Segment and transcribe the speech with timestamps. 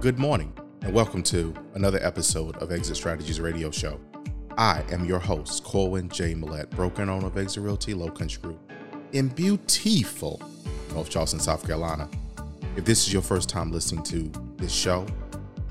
[0.00, 3.98] Good morning, and welcome to another episode of Exit Strategies Radio Show.
[4.56, 6.34] I am your host, Corwin J.
[6.34, 8.60] Millett, broker and owner of Exit Realty Low Country Group
[9.10, 10.40] in beautiful
[10.92, 12.08] North Charleston, South Carolina.
[12.76, 15.04] If this is your first time listening to this show,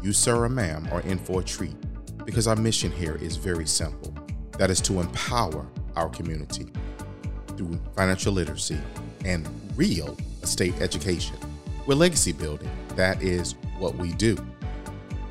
[0.03, 1.77] you, sir or ma'am, are in for a treat
[2.25, 4.13] because our mission here is very simple
[4.57, 6.67] that is to empower our community
[7.55, 8.77] through financial literacy
[9.23, 11.37] and real estate education.
[11.85, 12.69] We're legacy building.
[12.97, 14.37] That is what we do.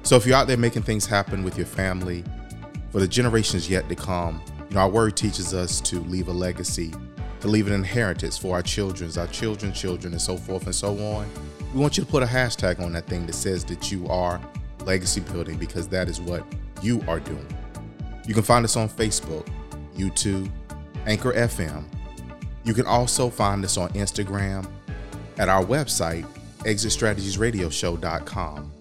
[0.03, 2.25] So if you're out there making things happen with your family,
[2.91, 6.33] for the generations yet to come, you know, our word teaches us to leave a
[6.33, 6.95] legacy,
[7.41, 10.97] to leave an inheritance for our children's, our children's children, and so forth and so
[10.99, 11.29] on.
[11.75, 14.41] We want you to put a hashtag on that thing that says that you are
[14.85, 16.45] legacy building because that is what
[16.83, 17.47] you are doing.
[18.27, 19.47] You can find us on Facebook,
[19.97, 20.51] YouTube,
[21.07, 21.85] Anchor FM.
[22.65, 24.69] You can also find us on Instagram
[25.39, 26.27] at our website,
[26.67, 28.73] exitstrategiesradioshow.com.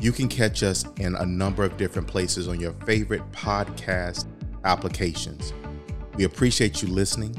[0.00, 4.26] You can catch us in a number of different places on your favorite podcast
[4.64, 5.52] applications.
[6.14, 7.36] We appreciate you listening.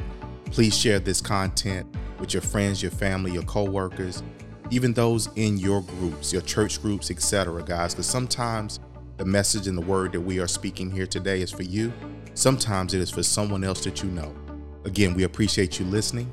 [0.51, 1.87] Please share this content
[2.19, 4.23] with your friends, your family, your coworkers,
[4.71, 8.79] even those in your groups, your church groups, etc., guys, because sometimes
[9.17, 11.93] the message and the word that we are speaking here today is for you.
[12.33, 14.35] Sometimes it is for someone else that you know.
[14.83, 16.29] Again, we appreciate you listening.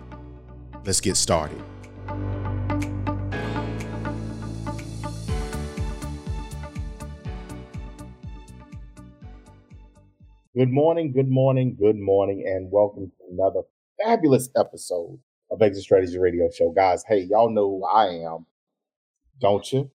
[0.85, 1.63] Let's get started.
[10.55, 13.63] Good morning, good morning, good morning, and welcome to another
[14.05, 15.19] fabulous episode
[15.51, 16.73] of Exit Strategy Radio Show.
[16.73, 18.45] Guys, hey, y'all know who I am,
[19.41, 19.91] don't you?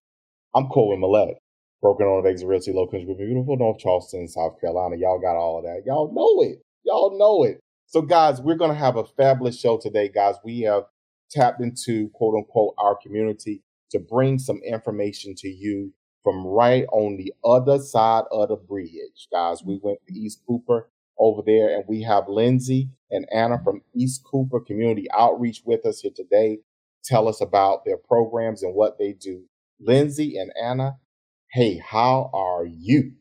[0.56, 1.36] I'm Corwin Millett,
[1.80, 4.96] broken on of Exit Realty Low Country, beautiful North Charleston, South Carolina.
[4.96, 5.84] Y'all got all of that.
[5.86, 6.58] Y'all know it.
[6.82, 7.60] Y'all know it.
[7.86, 10.34] So, guys, we're going to have a fabulous show today, guys.
[10.42, 10.86] We have
[11.30, 13.62] tapped into quote unquote our community
[13.92, 15.92] to bring some information to you
[16.28, 19.62] from right on the other side of the bridge, guys.
[19.64, 24.24] We went to East Cooper over there, and we have Lindsay and Anna from East
[24.30, 26.58] Cooper Community Outreach with us here today.
[27.02, 29.44] Tell us about their programs and what they do.
[29.80, 30.98] Lindsay and Anna,
[31.52, 33.12] hey, how are you?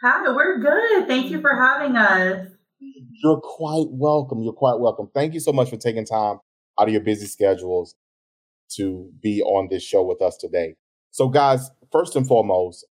[0.00, 1.08] Hi, we're good.
[1.08, 2.46] Thank you for having us.
[2.78, 4.44] You're quite welcome.
[4.44, 5.10] You're quite welcome.
[5.12, 6.38] Thank you so much for taking time
[6.78, 7.96] out of your busy schedules
[8.76, 10.76] to be on this show with us today.
[11.16, 12.86] So, guys, first and foremost,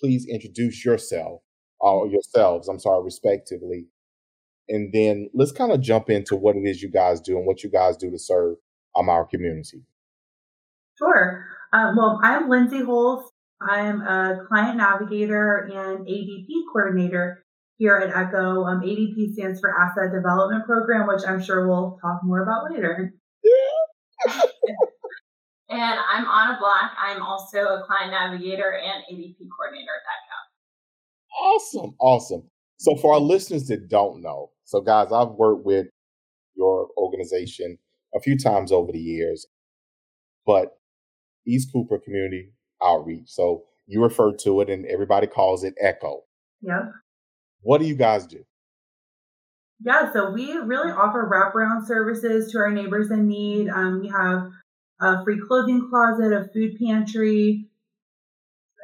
[0.00, 1.42] please introduce yourself
[1.80, 3.86] or uh, yourselves, I'm sorry, respectively.
[4.68, 7.62] And then let's kind of jump into what it is you guys do and what
[7.62, 8.56] you guys do to serve
[8.96, 9.82] um, our community.
[10.98, 11.44] Sure.
[11.72, 13.30] Um, well, I'm Lindsay Holst.
[13.60, 17.44] I'm a client navigator and ADP coordinator
[17.78, 18.64] here at ECHO.
[18.64, 23.12] Um, ADP stands for Asset Development Program, which I'm sure we'll talk more about later.
[23.42, 24.32] Yeah.
[25.68, 26.92] And I'm Anna Black.
[26.98, 30.24] I'm also a client navigator and ADP coordinator at that
[31.40, 31.94] Awesome.
[31.98, 32.50] Awesome.
[32.76, 35.86] So for our listeners that don't know, so guys, I've worked with
[36.54, 37.78] your organization
[38.14, 39.46] a few times over the years,
[40.46, 40.78] but
[41.46, 43.26] East Cooper Community Outreach.
[43.26, 46.22] So you refer to it and everybody calls it ECHO.
[46.62, 46.82] Yeah.
[47.60, 48.44] What do you guys do?
[49.80, 53.68] Yeah, so we really offer wraparound services to our neighbors in need.
[53.68, 54.50] Um, we have
[55.00, 57.68] a free clothing closet, a food pantry,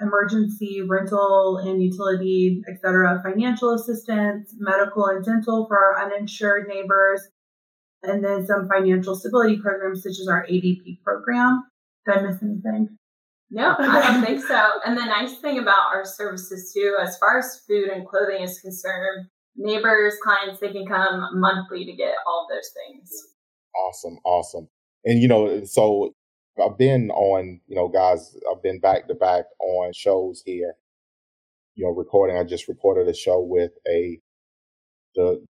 [0.00, 7.22] emergency rental and utility, etc., financial assistance, medical and dental for our uninsured neighbors,
[8.02, 11.64] and then some financial stability programs such as our ADP program.
[12.06, 12.96] Did I miss anything?
[13.50, 14.70] No, I don't think so.
[14.86, 18.58] And the nice thing about our services too, as far as food and clothing is
[18.60, 23.10] concerned, neighbors, clients, they can come monthly to get all those things.
[23.76, 24.68] Awesome, awesome
[25.04, 26.14] and you know, so
[26.62, 30.74] I've been on, you know, guys, I've been back to back on shows here.
[31.74, 32.36] You know, recording.
[32.36, 34.20] I just recorded a show with a
[35.14, 35.44] the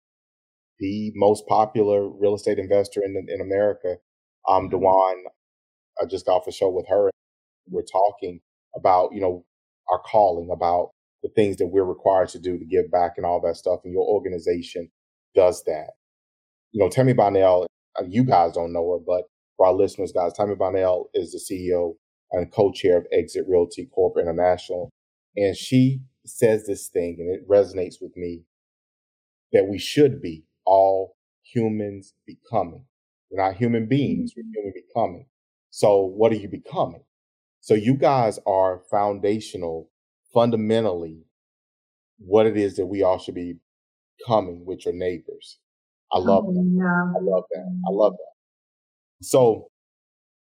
[0.79, 3.97] the most popular real estate investor in in America,
[4.49, 4.71] um, mm-hmm.
[4.71, 5.25] Dewan.
[6.01, 7.11] I just got off a show with her.
[7.69, 8.41] We're talking
[8.75, 9.45] about, you know,
[9.91, 10.91] our calling, about
[11.23, 13.81] the things that we're required to do to give back and all that stuff.
[13.85, 14.91] And your organization
[15.35, 15.91] does that.
[16.73, 17.67] You know, Tami Bonnell,
[17.99, 19.25] uh, you guys don't know her, but
[19.61, 21.97] for our listeners, guys, Tami Bonnell is the CEO
[22.33, 24.89] and co-chair of Exit Realty Corp International.
[25.37, 28.45] And she says this thing, and it resonates with me,
[29.53, 32.87] that we should be all humans becoming.
[33.31, 34.53] We're not human beings, we're mm-hmm.
[34.55, 35.27] human becoming.
[35.69, 37.05] So what are you becoming?
[37.61, 39.91] So you guys are foundational,
[40.33, 41.27] fundamentally,
[42.17, 43.57] what it is that we all should be
[44.27, 45.59] coming with your neighbors.
[46.11, 46.75] I love oh, that.
[46.75, 47.21] Yeah.
[47.21, 47.81] I love that.
[47.87, 48.30] I love that.
[49.21, 49.69] So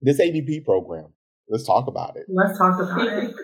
[0.03, 1.15] this ADP program,
[1.49, 2.27] Let's talk about it.
[2.29, 3.35] Let's talk about it.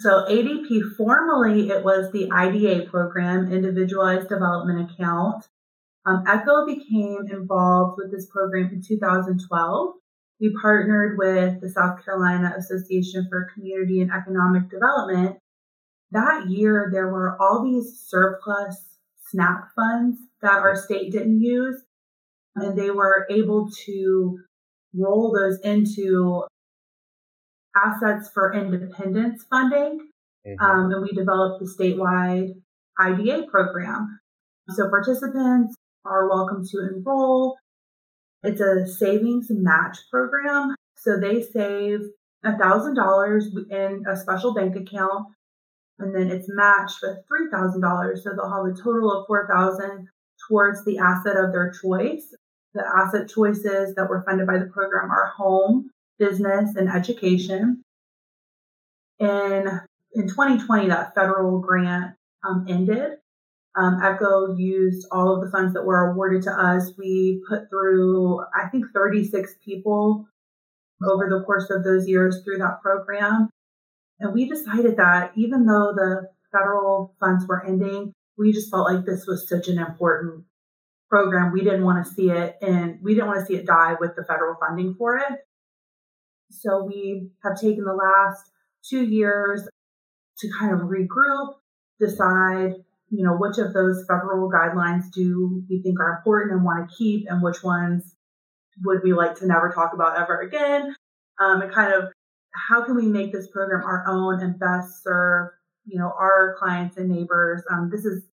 [0.00, 5.46] So ADP, formerly it was the IDA program, Individualized Development Account.
[6.06, 9.94] Um, ECHO became involved with this program in 2012.
[10.40, 15.36] We partnered with the South Carolina Association for Community and Economic Development.
[16.10, 18.98] That year, there were all these surplus
[19.30, 21.82] SNAP funds that our state didn't use,
[22.56, 24.38] and they were able to
[24.96, 26.44] roll those into
[27.76, 30.08] assets for independence funding.
[30.46, 30.64] Mm-hmm.
[30.64, 32.54] Um, and we developed the statewide
[32.98, 34.20] IDA program.
[34.70, 35.74] So participants
[36.04, 37.56] are welcome to enroll.
[38.42, 40.74] It's a savings match program.
[40.96, 42.00] So they save
[42.44, 45.26] $1,000 in a special bank account
[45.98, 47.18] and then it's matched with
[47.52, 48.18] $3,000.
[48.18, 50.08] So they'll have a total of 4000
[50.48, 52.34] towards the asset of their choice.
[52.74, 57.82] The asset choices that were funded by the program are home, business, and education.
[59.20, 59.80] In,
[60.12, 62.16] in 2020, that federal grant
[62.46, 63.12] um, ended.
[63.76, 66.92] Um, ECHO used all of the funds that were awarded to us.
[66.96, 70.26] We put through, I think, 36 people
[71.02, 73.50] over the course of those years through that program.
[74.20, 79.04] And we decided that even though the federal funds were ending, we just felt like
[79.04, 80.44] this was such an important
[81.14, 81.52] program.
[81.52, 84.16] We didn't want to see it and we didn't want to see it die with
[84.16, 85.38] the federal funding for it.
[86.50, 88.50] So we have taken the last
[88.84, 89.62] two years
[90.38, 91.54] to kind of regroup,
[92.00, 92.72] decide,
[93.10, 96.96] you know, which of those federal guidelines do we think are important and want to
[96.96, 98.16] keep and which ones
[98.84, 100.96] would we like to never talk about ever again.
[101.40, 102.10] Um, and kind of
[102.68, 105.50] how can we make this program our own and best serve,
[105.84, 107.62] you know, our clients and neighbors.
[107.70, 108.24] Um, this is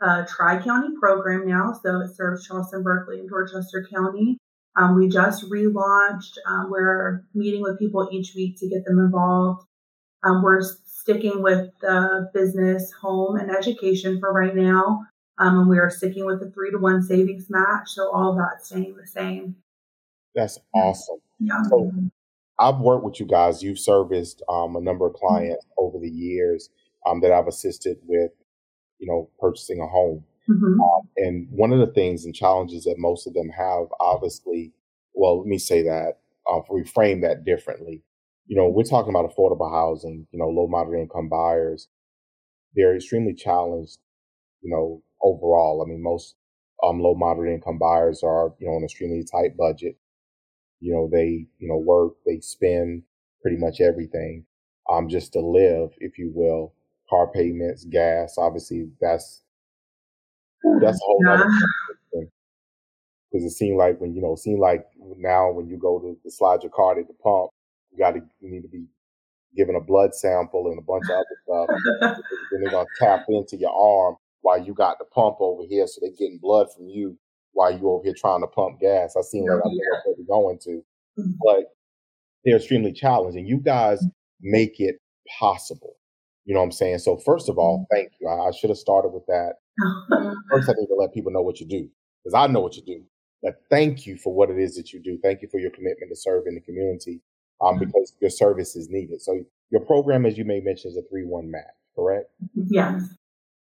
[0.00, 4.38] a tri-county program now, so it serves Charleston, Berkeley, and Dorchester County.
[4.76, 6.36] Um, we just relaunched.
[6.46, 9.66] Um, we're meeting with people each week to get them involved.
[10.24, 15.06] Um, we're sticking with the business, home, and education for right now.
[15.38, 17.88] Um, and we are sticking with the three to one savings match.
[17.88, 19.56] So all that staying the same.
[20.34, 21.18] That's awesome.
[21.38, 21.62] Yeah.
[21.68, 21.92] So
[22.58, 23.62] I've worked with you guys.
[23.62, 26.70] You've serviced um, a number of clients over the years
[27.06, 28.30] um, that I've assisted with,
[28.98, 30.24] you know, purchasing a home.
[30.48, 30.80] Mm-hmm.
[30.80, 34.72] Um, and one of the things and challenges that most of them have, obviously,
[35.14, 36.18] well, let me say that,
[36.50, 38.02] uh, reframe that differently.
[38.46, 41.88] You know, we're talking about affordable housing, you know, low moderate income buyers.
[42.74, 43.98] They're extremely challenged,
[44.60, 45.82] you know, overall.
[45.82, 46.34] I mean, most
[46.82, 49.96] um, low moderate income buyers are, you know, on an extremely tight budget.
[50.80, 53.04] You know, they, you know, work, they spend
[53.40, 54.44] pretty much everything,
[54.90, 56.74] um, just to live, if you will.
[57.08, 59.42] Car payments, gas, obviously that's,
[60.80, 61.34] that's a whole yeah.
[61.34, 61.44] other
[62.12, 62.30] thing.
[63.32, 64.86] Cause it seemed like when, you know, it seemed like
[65.18, 67.50] now when you go to, to slide your card at the pump,
[67.90, 68.86] you got to, you need to be
[69.56, 72.18] given a blood sample and a bunch of other stuff.
[72.50, 75.86] then they're to tap into your arm while you got the pump over here.
[75.86, 77.18] So they're getting blood from you
[77.52, 79.16] while you over here trying to pump gas.
[79.16, 80.84] I seen like I know what they're going to,
[81.18, 81.30] mm-hmm.
[81.42, 81.74] but
[82.44, 83.46] they're extremely challenging.
[83.46, 84.04] You guys
[84.40, 84.96] make it
[85.38, 85.96] possible.
[86.44, 86.98] You know what I'm saying?
[86.98, 87.96] So first of all, mm-hmm.
[87.96, 88.28] thank you.
[88.28, 89.54] I, I should have started with that.
[90.50, 91.88] first, I need to let people know what you do
[92.22, 93.02] because I know what you do.
[93.42, 95.18] But thank you for what it is that you do.
[95.22, 97.20] Thank you for your commitment to serve in the community
[97.62, 97.84] um, mm-hmm.
[97.84, 99.20] because your service is needed.
[99.20, 101.62] So your program, as you may mention, is a three-one match,
[101.94, 102.30] correct?
[102.54, 103.02] Yes.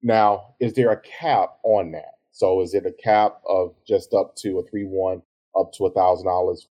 [0.03, 2.15] Now, is there a cap on that?
[2.31, 5.23] So is it a cap of just up to a three one
[5.59, 6.69] up to a thousand dollars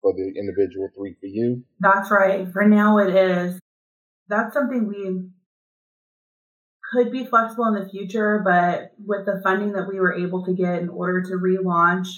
[0.00, 1.62] for the individual, three for you?
[1.80, 2.50] That's right.
[2.52, 3.60] For now it is.
[4.28, 5.28] That's something we
[6.92, 10.54] could be flexible in the future, but with the funding that we were able to
[10.54, 12.08] get in order to relaunch,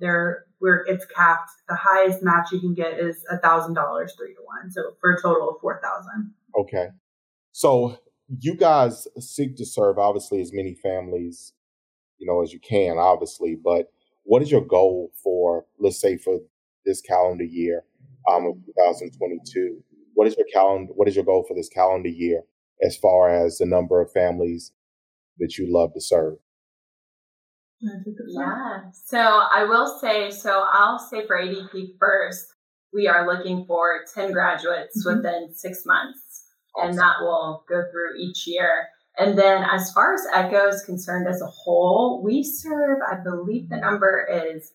[0.00, 1.50] there where it's capped.
[1.68, 4.70] The highest match you can get is a thousand dollars three to one.
[4.70, 6.32] So for a total of four thousand.
[6.58, 6.88] Okay.
[7.52, 7.98] So
[8.40, 11.52] you guys seek to serve obviously as many families
[12.18, 13.56] you know, as you can, obviously.
[13.62, 13.92] But
[14.24, 16.38] what is your goal for, let's say, for
[16.84, 17.84] this calendar year
[18.30, 19.82] um, of 2022?
[20.18, 20.92] What is your calendar?
[20.96, 22.42] What is your goal for this calendar year
[22.84, 24.72] as far as the number of families
[25.38, 26.38] that you love to serve?
[27.80, 28.90] Yeah.
[28.92, 32.46] So I will say, so I'll say for ADP first,
[32.92, 35.18] we are looking for 10 graduates mm-hmm.
[35.18, 36.46] within six months.
[36.74, 36.88] Awesome.
[36.88, 38.88] And that will go through each year.
[39.18, 43.68] And then as far as ECHO is concerned as a whole, we serve, I believe
[43.68, 44.72] the number is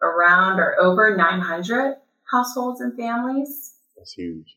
[0.00, 1.96] around or over 900
[2.30, 3.74] households and families.
[3.96, 4.56] That's huge.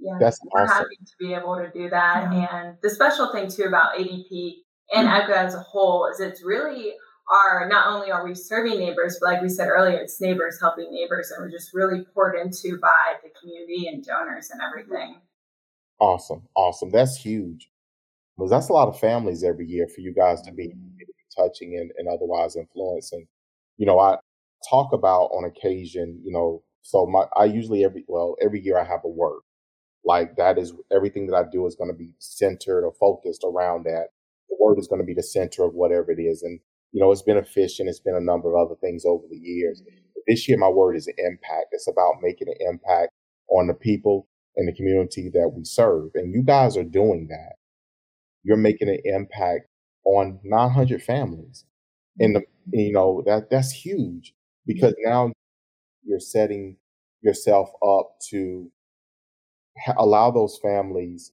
[0.00, 0.76] Yeah, That's we're awesome.
[0.76, 2.32] happy to be able to do that.
[2.32, 2.48] Yeah.
[2.52, 4.54] And the special thing too about ADP
[4.92, 5.22] and mm-hmm.
[5.22, 6.94] ECHO as a whole is it's really
[7.30, 10.88] are not only are we serving neighbors, but like we said earlier, it's neighbors helping
[10.90, 15.20] neighbors, and we're just really poured into by the community and donors and everything.
[16.00, 16.90] Awesome, awesome.
[16.90, 17.70] That's huge.
[18.36, 20.72] Because that's a lot of families every year for you guys to be
[21.36, 23.26] touching and, and otherwise influencing.
[23.76, 24.16] You know, I
[24.68, 28.84] talk about on occasion, you know, so my I usually every well, every year I
[28.84, 29.40] have a word.
[30.04, 33.84] Like that is everything that I do is going to be centered or focused around
[33.84, 34.08] that.
[34.48, 36.42] The word is going to be the center of whatever it is.
[36.42, 36.60] And
[36.92, 37.88] you know, it's been efficient.
[37.88, 39.82] It's been a number of other things over the years.
[39.82, 39.96] Mm-hmm.
[40.14, 41.68] But this year, my word is impact.
[41.72, 43.12] It's about making an impact
[43.48, 46.10] on the people and the community that we serve.
[46.14, 47.54] And you guys are doing that.
[48.42, 49.68] You're making an impact
[50.04, 51.64] on 900 families.
[52.18, 52.78] And the, mm-hmm.
[52.78, 54.34] you know, that, that's huge
[54.66, 55.32] because now
[56.04, 56.76] you're setting
[57.22, 58.70] yourself up to
[59.96, 61.32] allow those families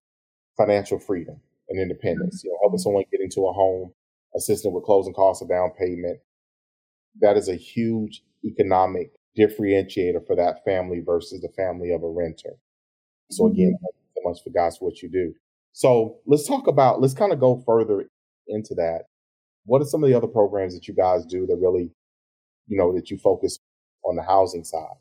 [0.58, 1.40] financial freedom
[1.70, 2.44] and independence.
[2.44, 3.94] You know, helping someone get into a home,
[4.36, 6.20] assisting with closing costs of down payment.
[7.22, 12.58] That is a huge economic differentiator for that family versus the family of a renter.
[13.30, 13.86] So again, mm-hmm.
[13.86, 15.34] thank you so much for guys for what you do.
[15.74, 18.10] So let's talk about, let's kind of go further
[18.48, 19.04] into that.
[19.66, 21.92] What are some of the other programs that you guys do that really,
[22.68, 23.60] you know, that you focus
[24.04, 24.96] on the housing side?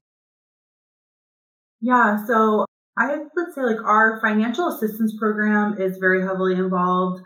[1.81, 2.67] Yeah, so
[2.99, 7.23] I would say like our financial assistance program is very heavily involved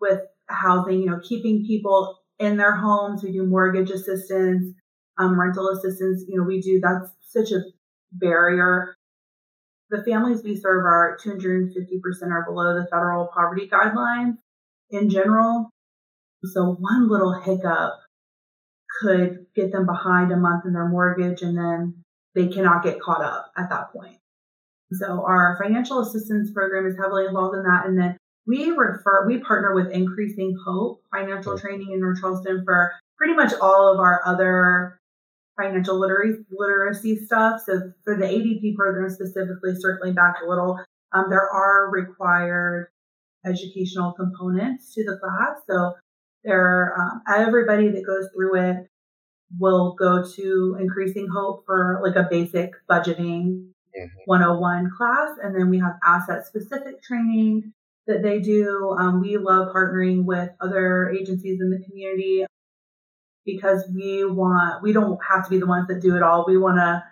[0.00, 3.22] with housing, you know, keeping people in their homes.
[3.22, 4.74] We do mortgage assistance,
[5.18, 6.24] um, rental assistance.
[6.28, 7.62] You know, we do that's such a
[8.12, 8.94] barrier.
[9.90, 11.72] The families we serve are 250%
[12.30, 14.36] or below the federal poverty guidelines
[14.90, 15.70] in general.
[16.44, 17.94] So one little hiccup
[19.00, 23.22] could get them behind a month in their mortgage and then they cannot get caught
[23.22, 24.18] up at that point.
[24.92, 27.86] So our financial assistance program is heavily involved in that.
[27.86, 28.16] And then
[28.46, 33.52] we refer, we partner with Increasing Hope Financial Training in North Charleston for pretty much
[33.60, 34.98] all of our other
[35.58, 37.60] financial literacy, literacy stuff.
[37.66, 40.78] So for the ADP program specifically, circling back a little,
[41.12, 42.88] um, there are required
[43.44, 45.58] educational components to the class.
[45.68, 45.94] So
[46.44, 48.76] there, um, everybody that goes through it
[49.58, 54.18] will go to Increasing Hope for like a basic budgeting mm-hmm.
[54.26, 55.30] 101 class.
[55.42, 57.72] And then we have asset specific training
[58.06, 58.96] that they do.
[58.98, 62.46] Um, we love partnering with other agencies in the community
[63.44, 66.44] because we want, we don't have to be the ones that do it all.
[66.46, 67.04] We want to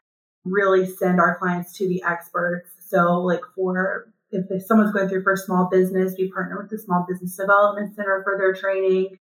[0.45, 2.71] really send our clients to the experts.
[2.88, 6.71] So like for if, if someone's going through for a small business, we partner with
[6.71, 9.18] the Small Business Development Center for their training.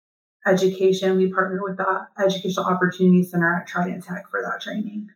[0.45, 5.10] Education, we partner with the Educational Opportunity Center at Trident Tech for that training.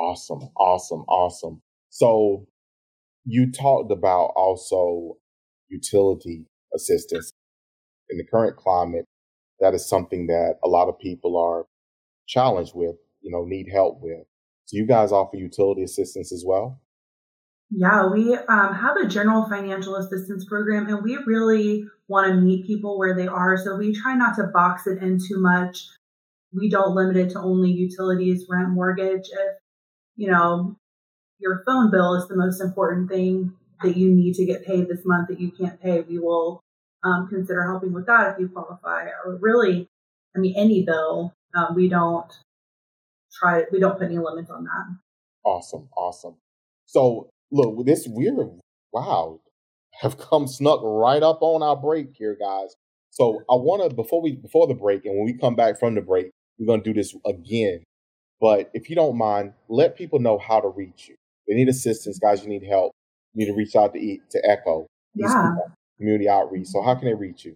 [0.00, 1.60] Awesome, awesome, awesome.
[1.90, 2.46] So
[3.26, 5.18] you talked about also
[5.68, 7.32] utility assistance
[8.08, 9.04] in the current climate.
[9.60, 11.66] That is something that a lot of people are
[12.26, 14.24] challenged with, you know, need help with.
[14.64, 16.80] So you guys offer utility assistance as well?
[17.70, 22.66] Yeah, we um, have a general financial assistance program and we really want to meet
[22.66, 23.58] people where they are.
[23.58, 25.86] So we try not to box it in too much.
[26.52, 29.28] We don't limit it to only utilities, rent, mortgage.
[29.30, 29.59] If,
[30.20, 30.76] you know,
[31.38, 35.00] your phone bill is the most important thing that you need to get paid this
[35.06, 36.62] month that you can't pay, we will
[37.02, 39.06] um, consider helping with that if you qualify.
[39.24, 39.88] Or really,
[40.36, 42.30] I mean, any bill, um, we don't
[43.32, 44.98] try, we don't put any limits on that.
[45.42, 46.36] Awesome, awesome.
[46.84, 48.50] So look, this we're
[48.92, 49.40] wow,
[50.02, 52.74] have come snuck right up on our break here, guys.
[53.08, 55.94] So I want to before we before the break, and when we come back from
[55.94, 57.84] the break, we're gonna do this again.
[58.40, 61.16] But if you don't mind, let people know how to reach you.
[61.46, 62.42] They need assistance, guys.
[62.42, 62.92] You need help.
[63.34, 64.86] You need to reach out to to Echo.
[65.14, 65.54] Yeah.
[65.98, 66.68] Community outreach.
[66.68, 67.54] So how can they reach you?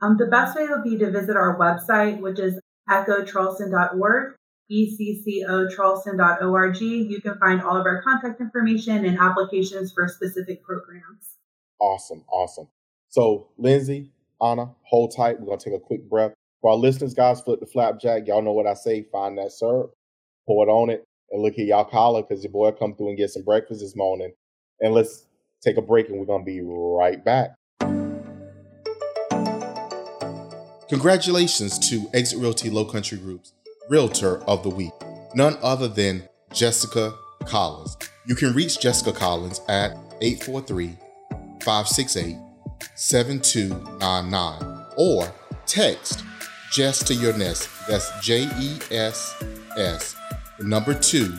[0.00, 2.58] Um, the best way would be to visit our website, which is
[2.90, 4.34] echocharleston.org
[4.72, 6.80] eccocharleston.org.
[6.80, 11.36] You can find all of our contact information and applications for specific programs.
[11.80, 12.68] Awesome, awesome.
[13.08, 15.38] So, Lindsay, Anna, hold tight.
[15.40, 16.32] We're going to take a quick breath.
[16.62, 18.28] For our listeners, guys, flip the flapjack.
[18.28, 19.04] Y'all know what I say.
[19.10, 19.94] Find that syrup,
[20.46, 23.18] pour it on it, and look at y'all collar because your boy come through and
[23.18, 24.32] get some breakfast this morning.
[24.80, 25.26] And let's
[25.60, 27.56] take a break, and we're to be right back.
[30.88, 33.54] Congratulations to Exit Realty Low Country Groups
[33.88, 34.92] Realtor of the Week,
[35.34, 37.12] none other than Jessica
[37.44, 37.96] Collins.
[38.28, 40.96] You can reach Jessica Collins at 843
[41.64, 42.36] 568
[42.94, 45.34] 7299 or
[45.66, 46.22] text
[46.72, 47.68] Jess to your nest.
[47.86, 49.44] That's J E S
[49.76, 50.16] S,
[50.58, 51.30] number two,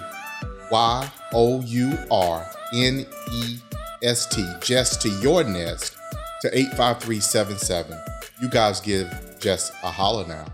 [0.72, 3.58] Y O U R N E
[4.04, 5.98] S T, Jess to your nest
[6.42, 7.98] to 85377.
[8.44, 9.10] You guys give
[9.40, 10.46] just a holler now.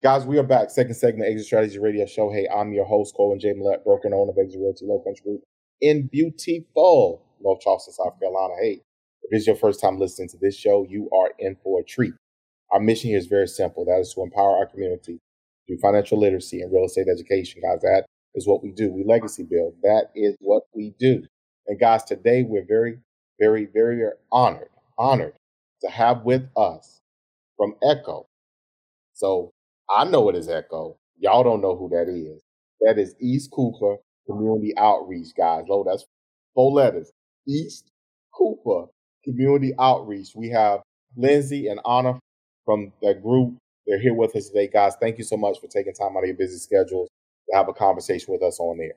[0.00, 0.70] Guys, we are back.
[0.70, 2.30] Second segment, Exit Strategy Radio Show.
[2.30, 3.52] Hey, I'm your host, Corwin J.
[3.52, 5.40] Millett, broker and owner of Exit Realty Low Country Group
[5.80, 8.54] in beautiful North Charleston, South Carolina.
[8.62, 8.82] Hey,
[9.30, 12.14] if it's your first time listening to this show, you are in for a treat.
[12.72, 13.84] Our mission here is very simple.
[13.84, 15.20] That is to empower our community
[15.68, 17.62] through financial literacy and real estate education.
[17.62, 18.90] Guys, that is what we do.
[18.90, 19.74] We legacy build.
[19.82, 21.22] That is what we do.
[21.68, 22.98] And guys, today we're very,
[23.38, 25.34] very, very honored, honored
[25.82, 27.00] to have with us
[27.56, 28.26] from Echo.
[29.12, 29.52] So
[29.88, 30.96] I know it is Echo.
[31.20, 32.42] Y'all don't know who that is.
[32.80, 35.66] That is East Cooper Community Outreach, guys.
[35.70, 36.04] Oh, that's
[36.52, 37.12] four letters.
[37.46, 37.92] East
[38.34, 38.86] Cooper
[39.24, 40.30] Community Outreach.
[40.34, 40.80] We have
[41.16, 42.18] Lindsay and Anna
[42.64, 43.56] from that group.
[43.86, 44.94] They're here with us today, guys.
[45.00, 47.08] Thank you so much for taking time out of your busy schedules
[47.50, 48.94] to have a conversation with us on there.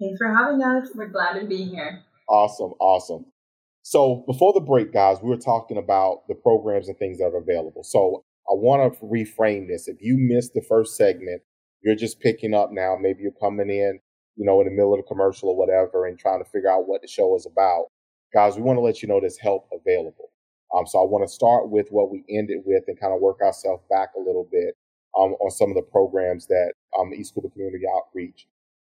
[0.00, 0.88] Thanks for having us.
[0.94, 2.02] We're glad to be here.
[2.28, 3.26] Awesome, awesome.
[3.82, 7.38] So before the break, guys, we were talking about the programs and things that are
[7.38, 7.82] available.
[7.82, 9.88] So I want to reframe this.
[9.88, 11.42] If you missed the first segment,
[11.82, 12.96] you're just picking up now.
[13.00, 14.00] Maybe you're coming in,
[14.36, 16.88] you know, in the middle of a commercial or whatever and trying to figure out
[16.88, 17.86] what the show is about.
[18.32, 20.30] Guys, we want to let you know there's help available.
[20.74, 23.40] Um, so I want to start with what we ended with and kind of work
[23.42, 24.76] ourselves back a little bit
[25.18, 28.46] um, on some of the programs that um, East Cooper Community Outreach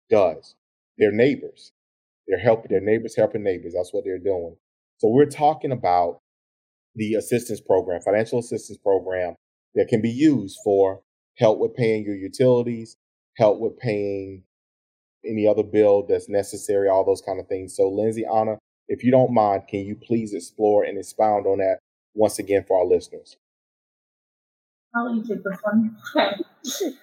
[0.09, 0.55] does.
[0.97, 1.73] Their neighbors,
[2.27, 3.73] they're helping their neighbors helping neighbors.
[3.75, 4.55] That's what they're doing.
[4.97, 6.19] So we're talking about
[6.95, 9.35] the assistance program, financial assistance program
[9.75, 11.01] that can be used for
[11.37, 12.95] help with paying your utilities,
[13.35, 14.43] help with paying
[15.27, 17.75] any other bill that's necessary, all those kind of things.
[17.75, 18.57] So, Lindsay, Anna,
[18.93, 21.79] if you don't mind, can you please explore and expound on that
[22.13, 23.37] once again for our listeners?
[24.95, 25.97] I'll you take this one.
[26.15, 26.93] Okay.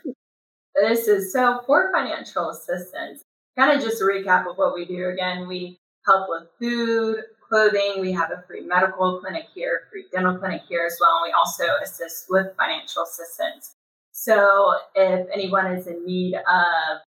[0.76, 3.24] this is so for financial assistance.
[3.58, 5.08] Kind of just a recap of what we do.
[5.08, 8.00] Again, we help with food, clothing.
[8.00, 11.22] We have a free medical clinic here, free dental clinic here as well.
[11.24, 13.74] And we also assist with financial assistance.
[14.12, 17.00] So if anyone is in need of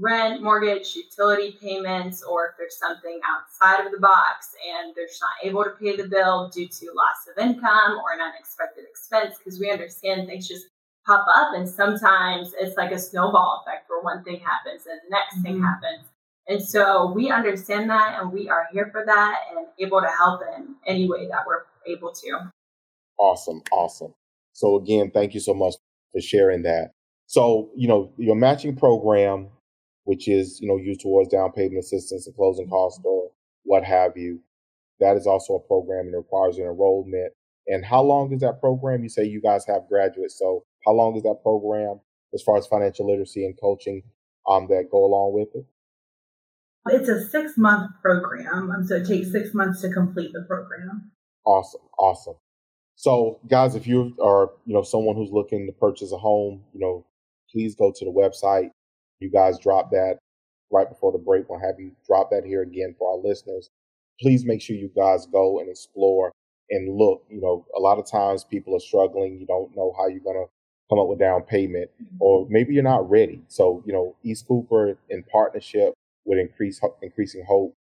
[0.00, 5.22] rent, mortgage, utility payments, or if there's something outside of the box and they're just
[5.22, 9.36] not able to pay the bill due to loss of income or an unexpected expense,
[9.38, 10.66] because we understand things just
[11.06, 15.10] pop up and sometimes it's like a snowball effect where one thing happens and the
[15.10, 15.42] next mm-hmm.
[15.42, 16.08] thing happens.
[16.48, 20.40] And so we understand that and we are here for that and able to help
[20.56, 22.50] in any way that we're able to.
[23.18, 23.62] Awesome.
[23.72, 24.14] Awesome.
[24.52, 25.74] So again, thank you so much
[26.12, 26.92] for sharing that.
[27.26, 29.48] So, you know, your matching program,
[30.08, 33.30] which is, you know, used towards down payment assistance and closing costs or
[33.64, 34.40] what have you,
[35.00, 37.34] that is also a program and requires an enrollment.
[37.66, 39.02] And how long is that program?
[39.02, 40.38] You say you guys have graduates.
[40.38, 42.00] So how long is that program
[42.32, 44.02] as far as financial literacy and coaching
[44.48, 45.66] um, that go along with it?
[46.86, 51.10] It's a six month program, um, so it takes six months to complete the program.
[51.44, 52.36] Awesome, awesome.
[52.94, 56.80] So, guys, if you are you know someone who's looking to purchase a home, you
[56.80, 57.04] know,
[57.52, 58.70] please go to the website.
[59.20, 60.18] You guys drop that
[60.70, 61.48] right before the break.
[61.48, 63.70] We'll have you drop that here again for our listeners.
[64.20, 66.32] Please make sure you guys go and explore
[66.70, 67.24] and look.
[67.30, 69.38] You know, a lot of times people are struggling.
[69.38, 70.46] You don't know how you're gonna
[70.90, 72.16] come up with down payment, mm-hmm.
[72.20, 73.42] or maybe you're not ready.
[73.48, 77.74] So, you know, East Cooper in partnership with increase increasing hope.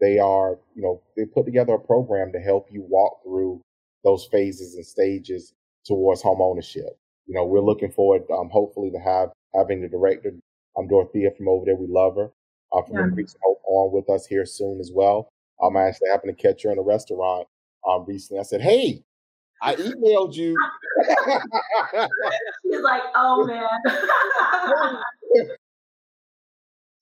[0.00, 3.60] They are, you know, they put together a program to help you walk through
[4.04, 5.52] those phases and stages
[5.86, 6.98] towards home ownership.
[7.26, 10.32] You know, we're looking forward, um, hopefully, to have having the director,
[10.78, 11.76] um, Dorothea from over there.
[11.76, 12.30] We love her
[12.72, 13.04] uh, from yeah.
[13.04, 15.28] Increasing Hope on with us here soon as well.
[15.62, 17.48] Um, I actually happened to catch her in a restaurant
[17.88, 18.40] um, recently.
[18.40, 19.02] I said, "Hey,
[19.62, 20.56] I emailed you."
[22.62, 23.68] She's like, "Oh man."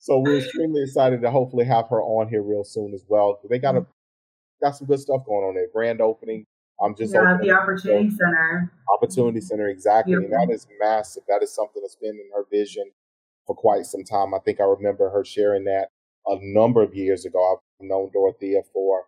[0.07, 3.41] So we're extremely excited to hopefully have her on here real soon as well.
[3.51, 4.65] They got a mm-hmm.
[4.65, 5.67] got some good stuff going on there.
[5.75, 6.47] Grand opening.
[6.81, 8.73] I'm just yeah, the Opportunity Center.
[8.95, 10.15] Opportunity Center, exactly.
[10.15, 11.25] And that is massive.
[11.27, 12.85] That is something that's been in her vision
[13.47, 14.35] for quite some time.
[14.35, 15.89] I think I remember her sharing that
[16.27, 17.59] a number of years ago.
[17.81, 19.05] I've known Dorothea for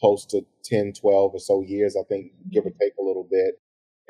[0.00, 2.78] close to 10, 12 or so years, I think, give or mm-hmm.
[2.80, 3.54] take a little bit.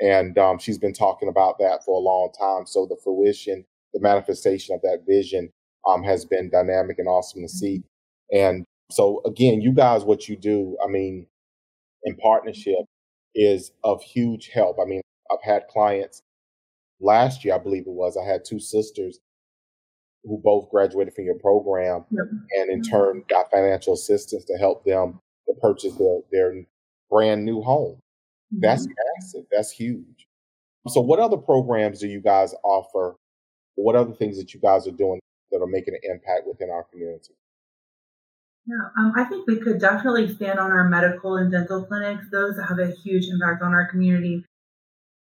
[0.01, 2.65] And um, she's been talking about that for a long time.
[2.65, 3.63] So the fruition,
[3.93, 5.51] the manifestation of that vision
[5.87, 7.83] um, has been dynamic and awesome to see.
[8.31, 11.27] And so again, you guys, what you do, I mean,
[12.03, 12.85] in partnership
[13.35, 14.77] is of huge help.
[14.81, 16.21] I mean, I've had clients
[16.99, 19.19] last year, I believe it was, I had two sisters
[20.23, 25.19] who both graduated from your program and in turn got financial assistance to help them
[25.47, 26.53] to purchase the, their
[27.09, 27.99] brand new home.
[28.53, 28.59] Mm-hmm.
[28.61, 29.45] That's massive.
[29.51, 30.27] That's huge.
[30.87, 33.15] So what other programs do you guys offer?
[33.75, 35.19] What other things that you guys are doing
[35.51, 37.35] that are making an impact within our community?
[38.65, 42.25] Yeah, um, I think we could definitely stand on our medical and dental clinics.
[42.31, 44.45] Those have a huge impact on our community.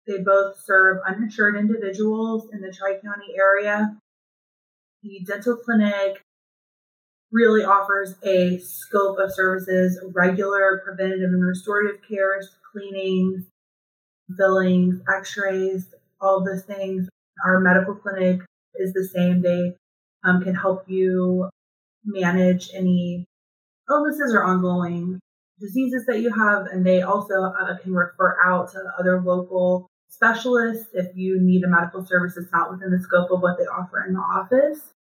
[0.06, 3.96] They both serve uninsured individuals in the Tri County area.
[5.04, 6.22] The dental clinic
[7.30, 13.44] really offers a scope of services, regular preventative and restorative cares, cleanings,
[14.38, 17.06] fillings, x-rays, all those things.
[17.44, 18.40] Our medical clinic
[18.76, 19.42] is the same.
[19.42, 19.74] They
[20.24, 21.50] um, can help you
[22.06, 23.26] manage any
[23.90, 25.20] illnesses or ongoing
[25.60, 30.86] diseases that you have, and they also uh, can refer out to other local specialists
[30.94, 34.02] if you need a medical service that's not within the scope of what they offer
[34.06, 34.93] in the office.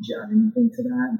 [0.00, 1.18] Do you have anything to that?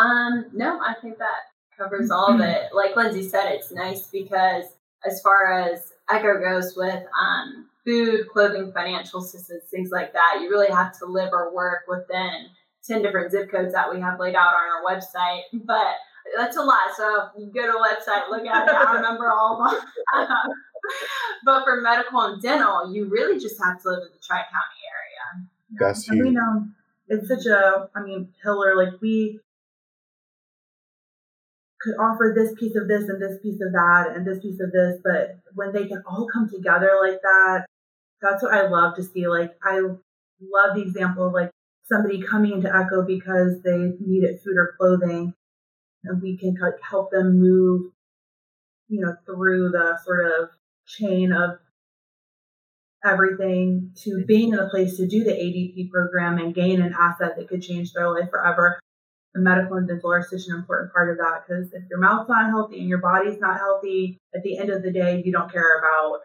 [0.00, 2.68] Um, no, I think that covers all of it.
[2.74, 4.64] Like Lindsay said, it's nice because
[5.04, 10.50] as far as Echo goes with um, food, clothing, financial assistance, things like that, you
[10.50, 12.48] really have to live or work within
[12.86, 15.42] 10 different zip codes that we have laid out on our website.
[15.52, 15.96] But
[16.36, 16.94] that's a lot.
[16.96, 19.80] So you go to a website, look at it, I remember all of them.
[21.44, 24.82] but for medical and dental, you really just have to live in the Tri County
[24.92, 25.48] area.
[25.78, 26.20] That's huge.
[26.20, 26.74] I mean, um,
[27.12, 28.74] it's such a, I mean, pillar.
[28.74, 29.38] Like we
[31.82, 34.72] could offer this piece of this and this piece of that and this piece of
[34.72, 37.66] this, but when they can all come together like that,
[38.22, 39.28] that's what I love to see.
[39.28, 41.50] Like I love the example of like
[41.84, 45.34] somebody coming into Echo because they needed food or clothing,
[46.04, 47.92] and we can like help them move,
[48.88, 50.48] you know, through the sort of
[50.86, 51.58] chain of
[53.04, 57.36] everything to being in a place to do the ADP program and gain an asset
[57.36, 58.78] that could change their life forever
[59.34, 62.28] the medical and dental are such an important part of that because if your mouth's
[62.28, 65.50] not healthy and your body's not healthy, at the end of the day, you don't
[65.50, 66.20] care about,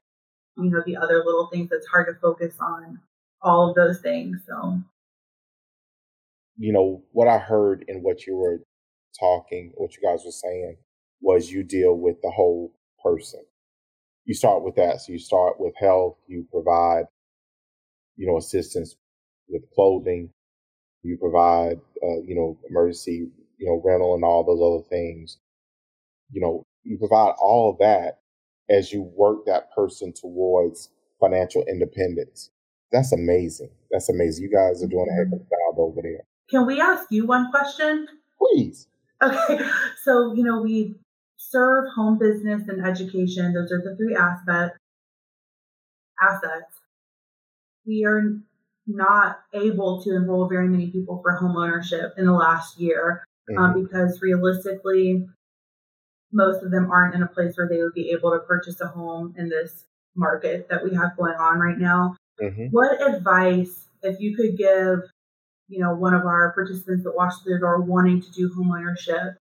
[0.57, 2.99] you know, the other little things that's hard to focus on
[3.41, 4.41] all of those things.
[4.45, 4.81] So,
[6.57, 8.61] you know, what I heard in what you were
[9.17, 10.77] talking, what you guys were saying
[11.21, 13.43] was you deal with the whole person.
[14.27, 14.99] You start with that.
[15.01, 17.05] So you start with health, you provide,
[18.17, 18.97] you know, assistance
[19.47, 20.29] with clothing,
[21.01, 25.37] you provide, uh, you know, emergency, you know, rental and all those other things.
[26.29, 28.19] You know, you provide all of that
[28.69, 30.89] as you work that person towards
[31.21, 32.49] financial independence.
[32.91, 33.69] That's amazing.
[33.91, 34.43] That's amazing.
[34.43, 36.25] You guys are doing a heck of a job over there.
[36.49, 38.07] Can we ask you one question?
[38.37, 38.87] Please.
[39.23, 39.59] Okay.
[40.03, 40.95] So, you know, we
[41.49, 43.53] serve home business and education.
[43.53, 44.77] Those are the three aspects
[46.21, 46.73] assets.
[47.85, 48.37] We are
[48.87, 53.55] not able to enroll very many people for home ownership in the last year um,
[53.55, 53.63] mm-hmm.
[53.63, 55.27] um, because realistically,
[56.31, 58.87] most of them aren't in a place where they would be able to purchase a
[58.87, 62.15] home in this market that we have going on right now.
[62.41, 62.67] Mm-hmm.
[62.71, 64.99] What advice, if you could give,
[65.69, 68.71] you know, one of our participants that walks through the door wanting to do home
[68.71, 69.37] ownership,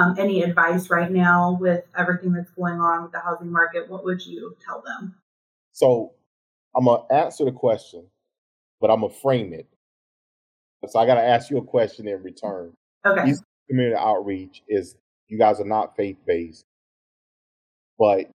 [0.00, 4.04] um, any advice right now with everything that's going on with the housing market, what
[4.04, 5.14] would you tell them?
[5.72, 6.12] So
[6.76, 8.06] I'm gonna answer the question
[8.80, 9.66] but I'm gonna frame it.
[10.88, 12.72] So I got to ask you a question in return.
[13.04, 13.26] Okay.
[13.26, 14.96] These community outreach is
[15.28, 16.64] you guys are not faith based,
[17.98, 18.30] but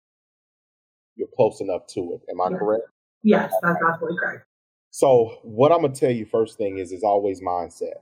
[1.16, 2.22] you're close enough to it.
[2.30, 2.60] Am I yes.
[2.60, 2.84] correct?
[3.24, 4.46] Yes, that's absolutely correct.
[4.92, 8.02] So what I'm gonna tell you first thing is is always mindset.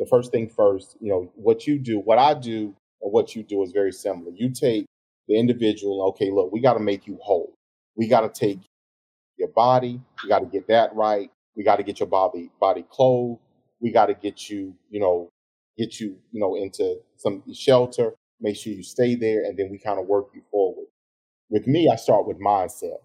[0.00, 3.62] The first thing first, you know, what you do, what I do, what you do
[3.62, 4.32] is very similar.
[4.34, 4.86] You take
[5.28, 7.54] the individual, okay, look, we got to make you whole.
[7.96, 8.60] We got to take
[9.38, 11.30] your body, we got to get that right.
[11.56, 13.40] We got to get your body body clothed.
[13.80, 15.30] We got to get you, you know,
[15.78, 18.14] get you, you know, into some shelter.
[18.40, 20.86] Make sure you stay there, and then we kind of work you forward.
[21.50, 22.98] With me, I start with mindset.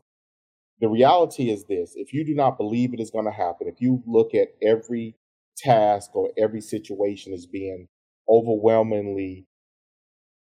[0.82, 3.82] The reality is this: if you do not believe it is going to happen, if
[3.82, 5.16] you look at every
[5.58, 7.88] task or every situation as being
[8.30, 9.46] overwhelmingly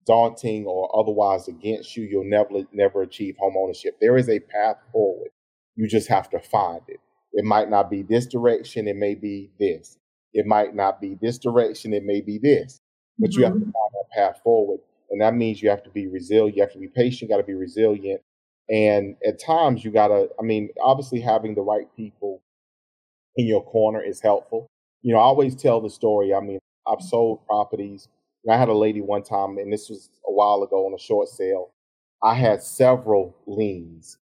[0.05, 3.97] daunting or otherwise against you, you'll never never achieve home ownership.
[4.01, 5.29] There is a path forward.
[5.75, 6.99] You just have to find it.
[7.33, 9.97] It might not be this direction, it may be this.
[10.33, 12.81] It might not be this direction, it may be this.
[13.19, 13.39] But mm-hmm.
[13.39, 13.71] you have to mm-hmm.
[13.71, 14.79] find that path forward.
[15.09, 17.41] And that means you have to be resilient, you have to be patient, you got
[17.41, 18.21] to be resilient.
[18.69, 22.41] And at times you got to, I mean, obviously having the right people
[23.35, 24.70] in your corner is helpful.
[25.01, 26.33] You know, I always tell the story.
[26.33, 27.07] I mean, I've mm-hmm.
[27.07, 28.07] sold properties.
[28.49, 31.27] I had a lady one time, and this was a while ago on a short
[31.27, 31.71] sale.
[32.23, 34.17] I had several liens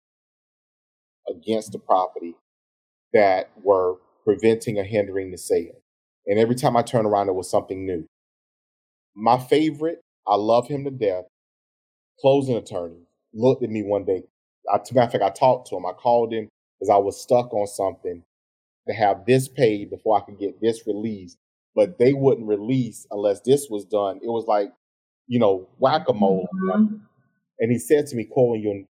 [1.29, 2.35] against the property
[3.13, 5.81] that were preventing or hindering the sale.
[6.27, 8.05] And every time I turned around, there was something new.
[9.15, 11.25] My favorite, I love him to death,
[12.19, 14.23] closing attorney, looked at me one day.
[14.73, 15.85] I, to matter of fact, I talked to him.
[15.85, 18.23] I called him because I was stuck on something
[18.87, 21.37] to have this paid before I could get this released.
[21.75, 24.17] but they wouldn't release unless this was done.
[24.23, 24.71] It was like,
[25.27, 26.47] you know, whack a mole.
[26.53, 27.01] Mhm.
[27.59, 28.87] And he said to me, Colin, you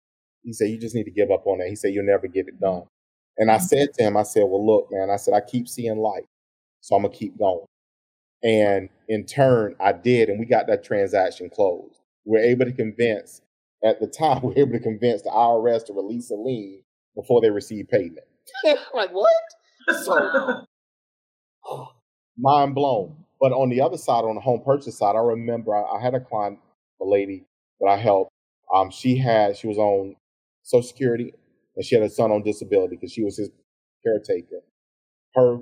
[0.42, 1.68] he said, you just need to give up on that.
[1.68, 2.85] He said, you'll never get it done.
[3.37, 5.98] And I said to him, I said, well, look, man, I said, I keep seeing
[5.98, 6.24] light.
[6.81, 7.66] So I'm going to keep going.
[8.42, 10.31] And in turn, I did.
[10.31, 12.00] And we got that transaction closed.
[12.24, 13.42] We are able to convince,
[13.85, 16.83] at the time, we're able to convince the IRS to release a lien
[17.14, 18.26] before they receive payment.
[18.94, 19.31] like, what?
[19.92, 20.64] So,
[21.64, 21.90] Wow.
[22.38, 23.16] mind blown.
[23.40, 26.14] But on the other side, on the home purchase side, I remember I, I had
[26.14, 26.59] a client,
[27.00, 27.44] a lady
[27.81, 28.31] that I helped.
[28.74, 30.16] Um, she had she was on
[30.62, 31.33] Social Security
[31.76, 33.50] and she had a son on disability because she was his
[34.05, 34.61] caretaker.
[35.35, 35.59] Her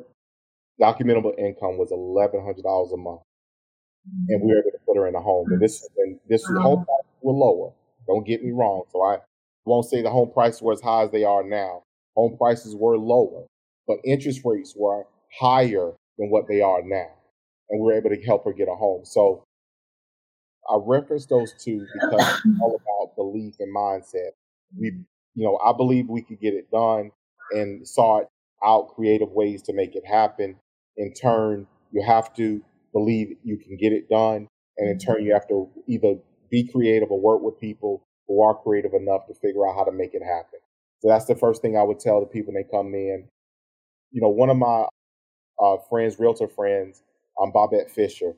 [0.80, 3.20] documentable income was eleven hundred dollars a month,
[4.28, 5.46] and we were able to put her in a home.
[5.50, 6.62] And this and this Wow.
[6.62, 7.72] home prices were lower.
[8.06, 8.84] Don't get me wrong.
[8.92, 9.18] So I
[9.64, 11.82] won't say the home prices were as high as they are now.
[12.16, 13.44] Home prices were lower,
[13.88, 15.04] but interest rates were
[15.40, 17.08] higher than what they are now.
[17.70, 19.04] And we were able to help her get a home.
[19.04, 19.44] So
[20.68, 24.30] I reference those two because it's all about belief and mindset.
[24.78, 24.92] We,
[25.34, 27.10] you know, I believe we could get it done
[27.52, 28.26] and sought
[28.64, 30.56] out creative ways to make it happen.
[30.96, 34.48] In turn, you have to believe you can get it done.
[34.76, 35.34] And in turn, you mm-hmm.
[35.34, 36.16] have to either
[36.50, 39.92] be creative or work with people who are creative enough to figure out how to
[39.92, 40.60] make it happen.
[41.00, 43.28] So that's the first thing I would tell the people when they come in.
[44.12, 44.86] You know, one of my
[45.60, 47.02] uh, friends, realtor friends,
[47.40, 48.34] um, Bobette Fisher,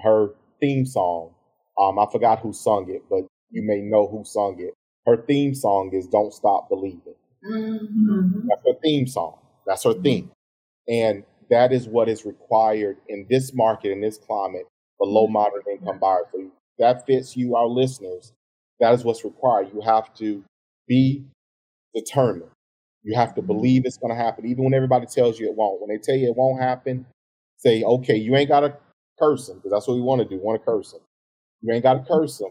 [0.00, 1.34] her theme song,
[1.78, 4.74] um, I forgot who sung it, but you may know who sung it.
[5.06, 7.14] Her theme song is Don't Stop Believing.
[7.44, 8.46] Mhm.
[8.48, 9.38] That's her theme song.
[9.66, 10.30] That's her theme.
[10.88, 14.66] And that is what is required in this market, in this climate,
[14.98, 16.26] for low moderate income buyers.
[16.32, 18.32] So that fits you, our listeners.
[18.80, 19.70] That is what's required.
[19.74, 20.44] You have to
[20.88, 21.24] be
[21.94, 22.50] determined.
[23.06, 25.80] You have to believe it's going to happen, even when everybody tells you it won't.
[25.80, 27.06] When they tell you it won't happen,
[27.56, 28.76] say, okay, you ain't got to
[29.16, 30.42] curse them, because that's what we want to do.
[30.42, 31.02] Want to curse them.
[31.62, 32.50] You ain't got to curse them.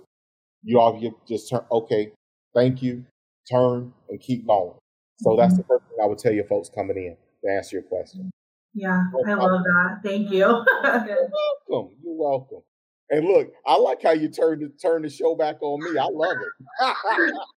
[0.64, 2.14] You all you just turn, okay,
[2.54, 3.04] thank you,
[3.52, 4.76] turn, and keep going.
[5.20, 5.58] So that's mm-hmm.
[5.58, 8.32] the first thing I would tell you folks coming in to answer your question.
[8.74, 10.00] Yeah, I love that.
[10.04, 10.64] Thank you.
[10.84, 11.18] Good.
[11.70, 11.96] Welcome.
[12.02, 12.62] You're welcome.
[13.10, 16.00] And look, I like how you turned the, turn the show back on me.
[16.00, 17.34] I love it.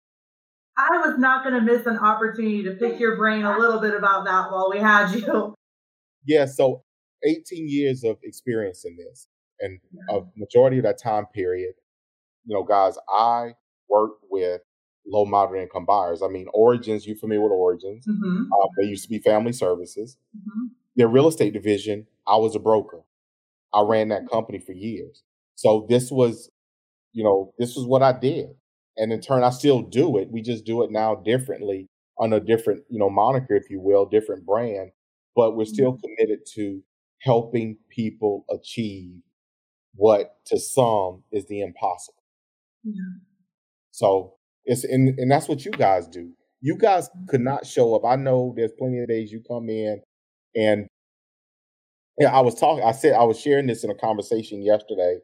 [0.77, 3.95] I was not going to miss an opportunity to pick your brain a little bit
[3.95, 5.55] about that while we had you.
[6.25, 6.83] yeah, so
[7.25, 9.27] 18 years of experience in this
[9.59, 11.73] and a majority of that time period,
[12.45, 13.53] you know, guys, I
[13.89, 14.61] worked with
[15.05, 16.21] low moderate income buyers.
[16.21, 18.05] I mean, Origins, you familiar with Origins?
[18.05, 20.17] hmm Uh, they used to be family services.
[20.33, 23.03] hmm their real estate division, I was a broker.
[23.71, 25.21] I ran that company for years.
[25.53, 26.49] So this was,
[27.13, 28.49] you know, this was what I did.
[28.97, 30.29] And in turn, I still do it.
[30.31, 31.87] We just do it now differently
[32.19, 34.91] on a different, you know, moniker, if you will, different brand.
[35.35, 36.01] But we're still mm-hmm.
[36.01, 36.81] committed to
[37.21, 39.21] helping people achieve
[39.95, 42.23] what to some is the impossible.
[42.83, 43.01] Yeah.
[43.91, 46.31] So it's and, and that's what you guys do.
[46.61, 47.25] You guys mm-hmm.
[47.27, 48.03] could not show up.
[48.05, 50.01] I know there's plenty of days you come in
[50.55, 50.87] and
[52.19, 55.19] yeah, I was talking I said I was sharing this in a conversation yesterday,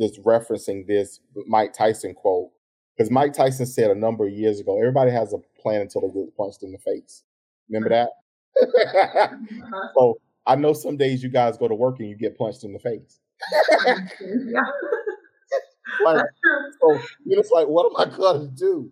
[0.00, 2.50] just referencing this Mike Tyson quote.
[2.96, 6.08] Because Mike Tyson said a number of years ago, everybody has a plan until they
[6.08, 7.22] get punched in the face.
[7.68, 8.08] Remember that?
[8.62, 9.88] Uh-huh.
[9.98, 12.72] so I know some days you guys go to work and you get punched in
[12.72, 13.20] the face.
[14.20, 14.60] yeah.
[16.04, 16.24] Like,
[16.80, 18.90] So you're just like, what am I gonna do?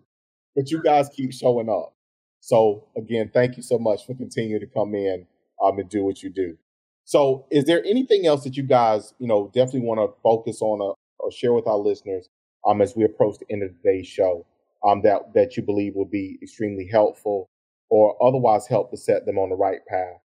[0.55, 1.93] But you guys keep showing up.
[2.39, 5.27] So again, thank you so much for continuing to come in
[5.63, 6.57] um, and do what you do.
[7.03, 10.81] So is there anything else that you guys, you know, definitely want to focus on
[10.81, 12.29] or, or share with our listeners
[12.67, 14.45] um, as we approach the end of today's show
[14.85, 17.49] um, that, that you believe will be extremely helpful
[17.89, 20.21] or otherwise help to set them on the right path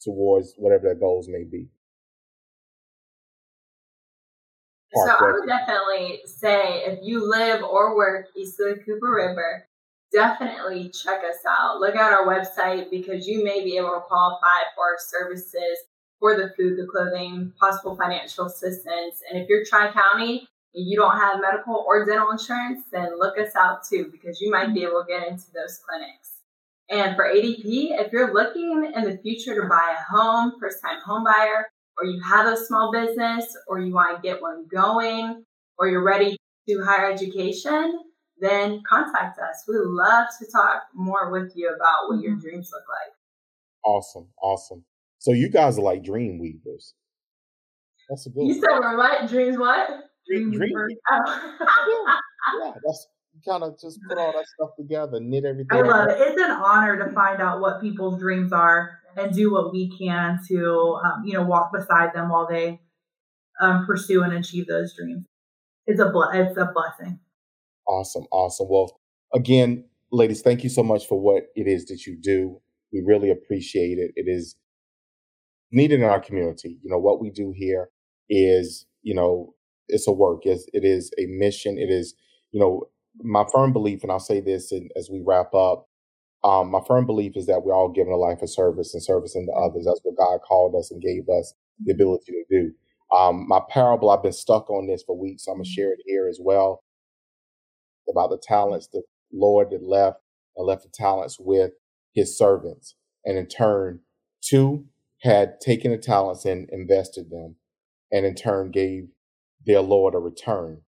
[0.00, 1.68] towards whatever their goals may be?
[4.94, 9.66] So I would definitely say if you live or work east of the Cooper River,
[10.12, 11.80] definitely check us out.
[11.80, 15.78] Look at our website because you may be able to qualify for our services
[16.18, 19.22] for the food, the clothing, possible financial assistance.
[19.30, 23.38] And if you're Tri County and you don't have medical or dental insurance, then look
[23.38, 26.30] us out too because you might be able to get into those clinics.
[26.90, 31.00] And for ADP, if you're looking in the future to buy a home, first time
[31.04, 35.44] home buyer, or you have a small business, or you want to get one going,
[35.78, 36.36] or you're ready
[36.68, 38.00] to higher education,
[38.38, 39.64] then contact us.
[39.66, 42.40] We love to talk more with you about what your mm-hmm.
[42.40, 43.14] dreams look like.
[43.84, 44.84] Awesome, awesome.
[45.24, 46.92] So you guys are like dream weavers.
[48.10, 48.60] That's a good You one.
[48.60, 49.30] said we're what?
[49.30, 49.88] Dreams what?
[50.28, 50.88] Dream, dream Dream weaver.
[51.10, 52.18] Oh.
[52.62, 55.66] Yeah, that's you kind of just put all that stuff together, knit everything.
[55.70, 56.24] I love together.
[56.24, 56.32] it.
[56.32, 58.98] It's an honor to find out what people's dreams are.
[59.16, 62.80] and do what we can to, um, you know, walk beside them while they
[63.62, 65.24] um, pursue and achieve those dreams.
[65.86, 67.18] It's a ble- it's a blessing.
[67.88, 68.66] Awesome, awesome.
[68.68, 69.00] Well,
[69.32, 72.60] again, ladies, thank you so much for what it is that you do.
[72.92, 74.12] We really appreciate it.
[74.16, 74.54] It is
[75.74, 76.78] needed in our community.
[76.82, 77.90] You know, what we do here
[78.28, 79.54] is, you know,
[79.88, 80.40] it's a work.
[80.44, 81.78] It's, it is a mission.
[81.78, 82.14] It is,
[82.52, 82.88] you know,
[83.22, 85.86] my firm belief, and I'll say this as we wrap up,
[86.42, 89.46] um, my firm belief is that we're all given a life of service and servicing
[89.46, 89.86] to others.
[89.86, 92.72] That's what God called us and gave us the ability to do.
[93.16, 95.44] Um, my parable, I've been stuck on this for weeks.
[95.44, 96.82] So I'm going to share it here as well
[98.08, 100.18] about the talents the Lord that left
[100.56, 101.72] and left the talents with
[102.12, 102.94] his servants.
[103.24, 104.00] And in turn,
[104.42, 104.84] two
[105.24, 107.56] had taken the talents and invested them,
[108.12, 109.08] and in turn gave
[109.64, 110.82] their Lord a return.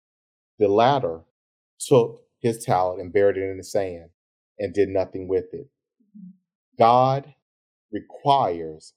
[0.59, 1.23] The latter
[1.81, 4.11] took his talent and buried it in the sand
[4.59, 5.69] and did nothing with it.
[6.79, 7.35] God
[7.91, 8.93] requires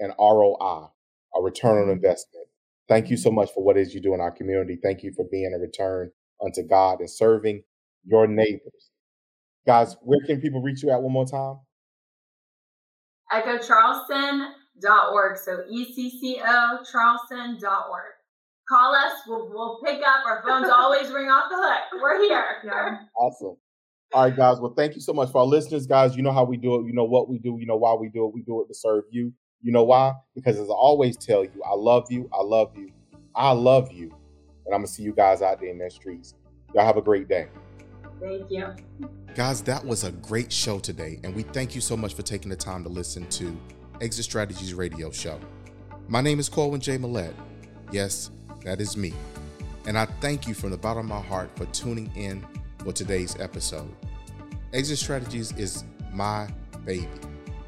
[0.00, 0.88] an ROI,
[1.36, 1.92] a return on mm-hmm.
[1.92, 2.46] investment.
[2.88, 4.78] Thank you so much for what it is you do in our community.
[4.82, 6.10] Thank you for being a return
[6.44, 7.62] unto God and serving
[8.04, 8.90] your neighbors.
[9.64, 11.60] Guys, where can people reach you at one more time?
[14.80, 15.38] EccoCharleston.org.
[15.38, 18.12] So E-C-C-O Charleston.org.
[18.68, 19.12] Call us.
[19.26, 20.24] We'll, we'll pick up.
[20.26, 22.02] Our phones always ring off the hook.
[22.02, 22.44] We're here.
[22.64, 22.98] Yeah.
[23.16, 23.56] Awesome.
[24.14, 24.60] All right, guys.
[24.60, 26.16] Well, thank you so much for our listeners, guys.
[26.16, 26.86] You know how we do it.
[26.86, 27.56] You know what we do.
[27.58, 28.34] You know why we do it.
[28.34, 29.32] We do it to serve you.
[29.62, 30.12] You know why?
[30.34, 32.28] Because as I always tell you, I love you.
[32.32, 32.90] I love you.
[33.34, 34.10] I love you.
[34.66, 36.34] And I'm going to see you guys out there in the streets.
[36.74, 37.48] Y'all have a great day.
[38.20, 38.74] Thank you.
[39.34, 41.18] Guys, that was a great show today.
[41.24, 43.56] And we thank you so much for taking the time to listen to
[44.02, 45.38] Exit Strategies Radio Show.
[46.08, 46.98] My name is Corwin J.
[46.98, 47.36] Millett.
[47.92, 48.32] Yes,
[48.64, 49.14] that is me.
[49.86, 52.44] And I thank you from the bottom of my heart for tuning in
[52.78, 53.94] for today's episode.
[54.72, 56.48] Exit Strategies is my
[56.84, 57.06] baby.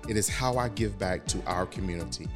[0.08, 2.26] It is how I give back to our community.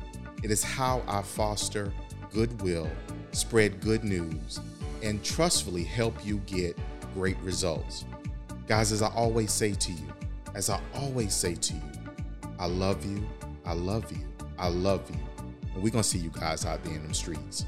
[0.44, 1.92] It is how I foster
[2.32, 2.88] goodwill,
[3.32, 4.60] spread good news,
[5.02, 6.78] and trustfully help you get
[7.14, 8.04] great results.
[8.68, 10.06] Guys, as I always say to you,
[10.54, 11.82] as I always say to you,
[12.60, 13.26] I love you,
[13.68, 14.24] I love you,
[14.58, 15.20] I love you.
[15.74, 17.66] And we're going to see you guys out there in the streets.